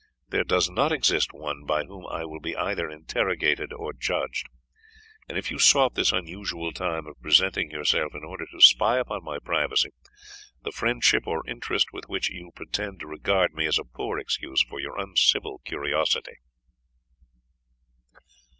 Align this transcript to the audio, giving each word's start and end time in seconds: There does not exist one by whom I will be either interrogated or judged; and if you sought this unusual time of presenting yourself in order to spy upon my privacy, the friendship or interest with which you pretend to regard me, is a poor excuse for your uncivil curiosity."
There 0.29 0.43
does 0.43 0.67
not 0.67 0.91
exist 0.91 1.31
one 1.31 1.63
by 1.63 1.83
whom 1.83 2.07
I 2.07 2.25
will 2.25 2.39
be 2.39 2.55
either 2.57 2.89
interrogated 2.89 3.71
or 3.71 3.93
judged; 3.93 4.47
and 5.29 5.37
if 5.37 5.51
you 5.51 5.59
sought 5.59 5.93
this 5.93 6.11
unusual 6.11 6.71
time 6.73 7.05
of 7.05 7.21
presenting 7.21 7.69
yourself 7.69 8.15
in 8.15 8.23
order 8.23 8.47
to 8.51 8.61
spy 8.61 8.97
upon 8.97 9.23
my 9.23 9.37
privacy, 9.37 9.89
the 10.63 10.71
friendship 10.71 11.27
or 11.27 11.47
interest 11.47 11.93
with 11.93 12.05
which 12.09 12.31
you 12.31 12.49
pretend 12.55 12.99
to 13.01 13.05
regard 13.07 13.53
me, 13.53 13.67
is 13.67 13.77
a 13.77 13.83
poor 13.83 14.17
excuse 14.17 14.63
for 14.63 14.79
your 14.79 14.97
uncivil 14.99 15.59
curiosity." 15.63 16.39